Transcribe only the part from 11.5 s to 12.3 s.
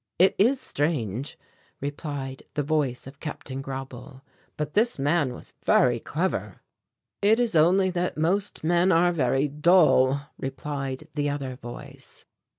voice.